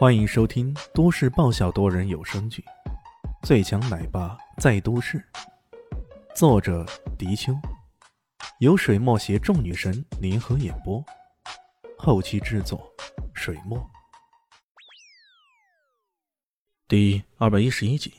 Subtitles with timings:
[0.00, 2.64] 欢迎收听都市爆笑多人有声剧
[3.46, 5.18] 《最强奶爸在都市》，
[6.34, 6.86] 作者：
[7.18, 7.52] 迪秋，
[8.60, 11.04] 由水墨携众女神联合演播，
[11.98, 12.90] 后期制作：
[13.34, 13.78] 水墨。
[16.88, 18.14] 第二百一十一集，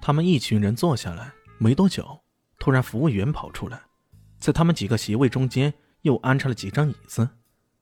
[0.00, 2.18] 他们一群人坐下来没多久，
[2.58, 3.78] 突然服务员跑出来，
[4.38, 7.28] 在他们几个席位中间又安插了几张椅子，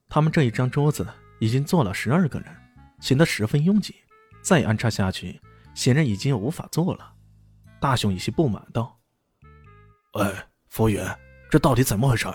[0.09, 1.07] 他们这一张桌子。
[1.43, 2.55] 已经坐了十二个人，
[3.01, 3.93] 显得十分拥挤。
[4.41, 5.41] 再安插下去，
[5.73, 7.13] 显然已经无法坐了。
[7.81, 8.97] 大雄有些不满道
[10.15, 11.05] ：“哎，服务员，
[11.49, 12.27] 这到底怎么回事？”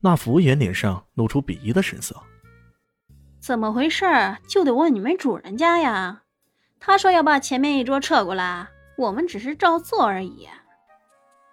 [0.00, 2.16] 那服务员脸上露出鄙夷的神色
[3.38, 4.06] ：“怎么回事
[4.46, 6.22] 就得问你们主人家呀。
[6.80, 10.48] 他说要把前面一桌撤过来，我们只是照做而已。”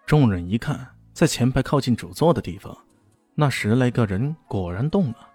[0.07, 2.77] 众人一看，在前排靠近主座的地方。
[3.37, 5.29] 那十来个人果然动了，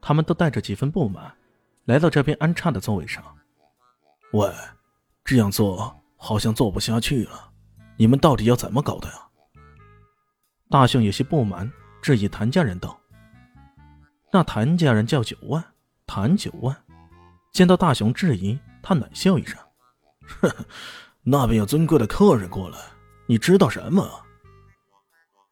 [0.00, 1.34] 他们都带着几分不满，
[1.86, 3.24] 来到这边安插的座位上。
[4.32, 4.52] 喂，
[5.24, 7.50] 这样做好像坐不下去了，
[7.96, 9.14] 你们到底要怎么搞的呀？
[10.68, 11.72] 大雄有些不满，
[12.02, 13.00] 质疑谭家人道
[14.30, 15.64] ：“那谭家人叫九万，
[16.06, 16.76] 谭九万。”
[17.52, 19.58] 见到大雄质疑，他冷笑一声
[20.26, 20.66] ：“呵呵，
[21.22, 22.78] 那边有尊贵的客人过来，
[23.26, 24.06] 你知道什么？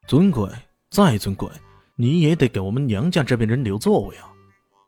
[0.06, 0.50] 尊贵，
[0.90, 1.48] 再尊贵。”
[1.96, 4.32] 你也得给我们娘家这边人留座位啊！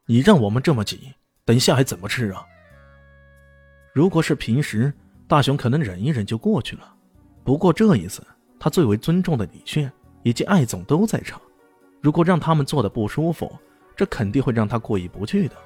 [0.07, 1.13] 你让我们这么挤，
[1.45, 2.45] 等一下还怎么吃啊？
[3.93, 4.93] 如果是平时，
[5.29, 6.95] 大雄可能忍一忍就过去了。
[7.45, 8.27] 不过这一次，
[8.59, 9.91] 他最为尊重的李炫
[10.25, 11.41] 以及艾总都在场，
[12.01, 13.57] 如果让他们坐的不舒服，
[13.95, 15.57] 这肯定会让他过意不去的。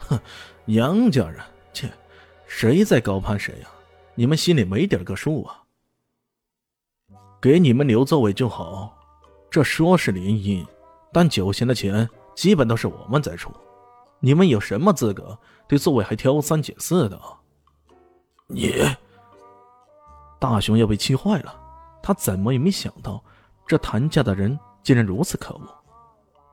[0.00, 0.20] 哼，
[0.64, 1.40] 娘家人，
[1.72, 1.88] 切，
[2.46, 3.68] 谁在高攀谁呀？
[4.16, 5.62] 你们心里没点个数啊？
[7.40, 8.97] 给你们留座位就好。
[9.50, 10.66] 这说是联姻，
[11.12, 13.50] 但酒钱的钱基本都是我们在出，
[14.20, 17.20] 你们有什么资格对座位还挑三拣四的？
[18.46, 18.74] 你，
[20.38, 21.54] 大雄要被气坏了，
[22.02, 23.22] 他怎么也没想到，
[23.66, 25.62] 这谭家的人竟然如此可恶。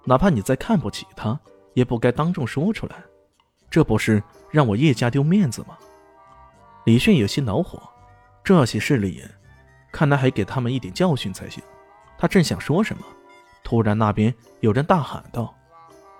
[0.06, 1.40] 哪怕你再看不起他，
[1.74, 3.03] 也不该当众说出来，
[3.69, 5.78] 这不是让我叶家丢面子吗？
[6.86, 7.81] 李炫有些恼火，
[8.44, 9.30] 这些势利眼，
[9.92, 11.62] 看来还给他们一点教训才行。
[12.18, 13.03] 他正想说什么，
[13.64, 15.53] 突然那边有人大喊道：“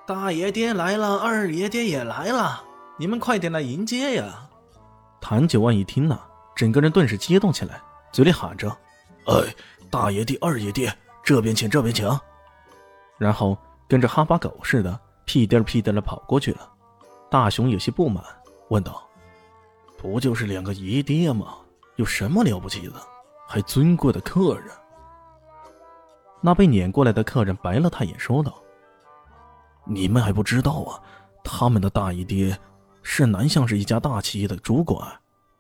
[0.06, 2.64] 大爷爹来了，二爷爹也来了，
[2.98, 4.48] 你们快点来迎接呀！”
[5.22, 6.20] 谭九万一听呢，
[6.56, 8.70] 整个人顿时激动起来，嘴里喊着
[9.26, 9.56] ：“哎，
[9.90, 12.08] 大爷爹、二爷爹，这边请，这边请！”
[13.18, 13.58] 然后
[13.88, 16.70] 跟着哈巴狗似的屁颠屁颠的跑过去了。
[17.32, 18.24] 大雄有些不满，
[18.70, 19.02] 问道
[19.98, 21.56] ：“不就是两个姨爹吗？
[21.96, 22.94] 有什么了不起的？
[23.48, 24.70] 还尊贵的客人？”
[26.46, 28.62] 那被撵过来的客人白了他一眼，说道
[29.84, 31.02] ：“你们还不知道啊？
[31.44, 32.56] 他们的大姨爹
[33.02, 35.12] 是南向市一家大企业的主管，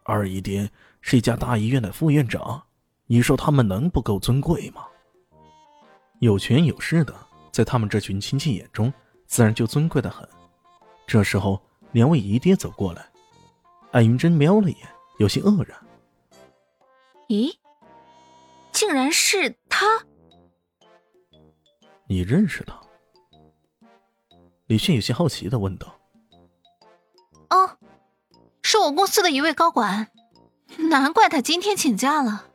[0.03, 0.69] 二姨爹
[1.01, 2.61] 是一家大医院的副院长。
[3.07, 4.85] 你说他们能不够尊贵吗？
[6.19, 7.15] 有权有势的，
[7.51, 8.93] 在他们这群亲戚眼中，
[9.25, 10.29] 自然就尊贵的很。”
[11.07, 11.59] 这时候，
[11.93, 13.03] 两位姨爹走过来，
[13.91, 14.87] 艾云珍瞄了一眼，
[15.17, 15.75] 有些愕然
[17.29, 17.51] ：“咦，
[18.71, 19.87] 竟然是他！”
[22.07, 22.79] 你认识他？
[24.67, 25.99] 李迅有些好奇的问道。
[27.49, 27.77] “哦，
[28.61, 30.11] 是我公司的一位高管，
[30.89, 32.49] 难怪他今天请假了。”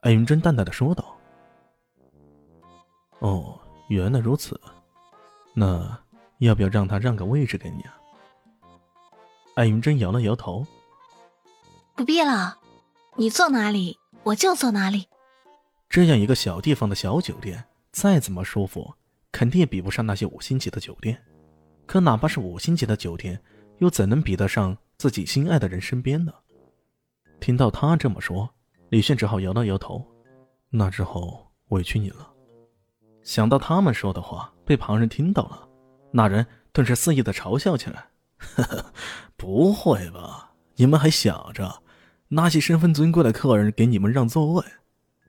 [0.00, 1.16] 艾云珍淡淡的说道。
[3.20, 4.60] “哦，原来如此，
[5.54, 5.98] 那
[6.38, 7.98] 要不要让他让个位置给你啊？”
[9.56, 10.66] 艾云珍摇了摇头。
[11.96, 12.58] “不必了，
[13.16, 15.08] 你坐哪里我就坐哪里。”
[15.88, 17.64] 这样一个小地方的小酒店。
[17.96, 18.92] 再怎么舒服，
[19.32, 21.18] 肯定也比不上那些五星级的酒店。
[21.86, 23.40] 可哪怕是五星级的酒店，
[23.78, 26.30] 又怎能比得上自己心爱的人身边呢？
[27.40, 28.50] 听到他这么说，
[28.90, 30.06] 李炫只好摇了摇头。
[30.68, 32.30] 那之后委屈你了。
[33.22, 35.66] 想到他们说的话被旁人听到了，
[36.12, 38.92] 那人顿时肆意的嘲笑起来：“呵呵，
[39.38, 40.52] 不会吧？
[40.74, 41.82] 你们还想着
[42.28, 44.62] 那些身份尊贵的客人给你们让座位？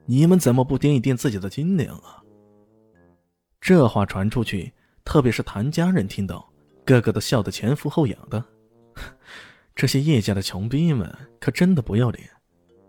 [0.06, 2.24] 你们怎么不掂一掂自己的斤两啊？”
[3.68, 4.72] 这话传出去，
[5.04, 6.50] 特别是谭家人听到，
[6.86, 8.42] 个个都笑得前俯后仰的。
[9.76, 12.30] 这些叶家的穷逼们可真的不要脸，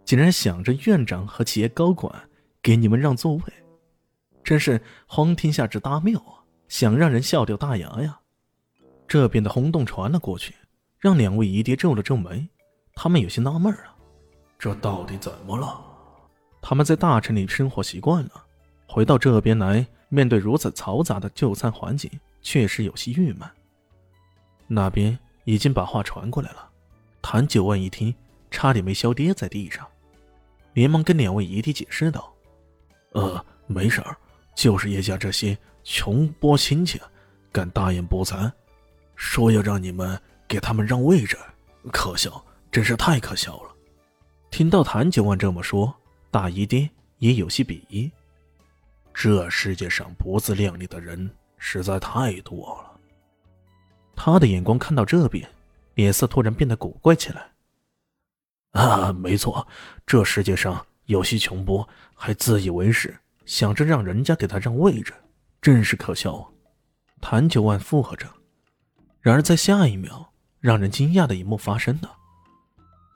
[0.04, 2.14] 竟然想着院长和企业高管
[2.62, 3.42] 给你们让座位，
[4.44, 6.46] 真是荒天下之大谬啊！
[6.68, 8.20] 想让人笑掉大牙呀！
[9.08, 10.54] 这边的轰动传了过去，
[11.00, 12.48] 让两位姨爹皱了皱眉，
[12.94, 13.96] 他们有些纳闷啊，
[14.56, 15.84] 这到底怎么了？
[16.62, 18.44] 他们在大城里生活习惯了，
[18.86, 19.84] 回到这边来。
[20.08, 22.10] 面对如此嘈杂的就餐环境，
[22.42, 23.48] 确实有些郁闷。
[24.66, 26.68] 那边已经把话传过来了，
[27.22, 28.14] 谭九万一听，
[28.50, 29.86] 差点没笑跌在地上，
[30.74, 32.32] 连忙跟两位姨爹解释道
[33.12, 34.16] ：“呃，没事儿，
[34.54, 37.00] 就是叶家这些穷波亲戚
[37.50, 38.50] 敢大言不惭，
[39.16, 41.36] 说要让你们给他们让位置，
[41.90, 43.74] 可笑，真是太可笑了。”
[44.50, 45.94] 听到谭九万这么说，
[46.30, 46.88] 大姨爹
[47.18, 48.10] 也有些鄙夷。
[49.20, 53.00] 这世界上不自量力的人实在太多了。
[54.14, 55.44] 他的眼光看到这边，
[55.94, 57.50] 脸色突然变得古怪起来。
[58.70, 59.66] 啊，没错，
[60.06, 65.12] 这世界上有些穷波还自以为是，想着让人家给他让位置，
[65.60, 66.46] 真是可笑啊！
[67.20, 68.28] 谭九万附和着。
[69.20, 72.12] 然而在下一秒，让人惊讶的一幕发生了：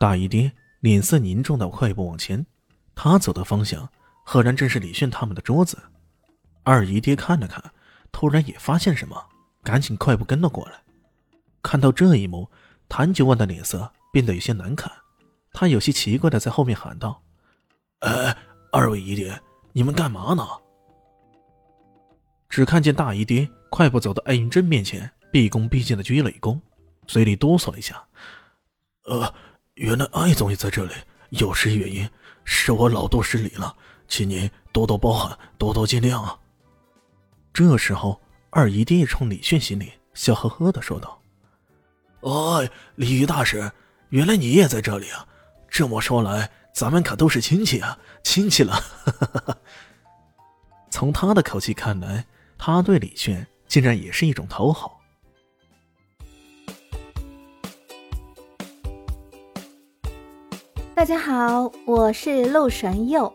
[0.01, 0.51] 大姨爹
[0.81, 2.45] 脸色凝重的快步往前，
[2.93, 3.89] 他走的方向
[4.25, 5.83] 赫然正是李迅他们的桌子。
[6.63, 7.63] 二姨爹看了看，
[8.13, 9.27] 突然也发现什么，
[9.63, 10.81] 赶紧快步跟了过来。
[11.63, 12.49] 看到这一幕，
[12.89, 14.91] 谭九万的脸色变得有些难看，
[15.53, 17.23] 他有些奇怪的在后面喊道
[18.01, 18.37] ：“哎，
[18.71, 19.41] 二位姨爹，
[19.73, 20.47] 你们干嘛呢？”
[22.49, 26.61] 只看见大姨爹快步走到艾云珍面前，毕恭毕敬的鞠了一躬，
[27.07, 28.05] 嘴里哆嗦了一下
[29.07, 29.33] ：“呃，
[29.75, 30.93] 原来艾总也在这里，
[31.31, 32.09] 有失远迎，
[32.45, 33.75] 是我老多失礼了，
[34.13, 36.39] 请您多多包涵，多多见谅啊。”
[37.51, 38.21] 这时候，
[38.51, 41.19] 二姨爹冲李炫行礼，笑呵呵的说道
[42.21, 43.73] ：“哎，李玉大师，
[44.11, 45.27] 原来你也在这里啊！
[45.67, 48.79] 这么说来，咱们可都是亲戚啊，亲戚了。
[50.93, 52.27] ”从他的口气看来，
[52.59, 55.01] 他对李炫竟然也是一种讨好。
[60.95, 63.35] 大家好，我是陆神佑，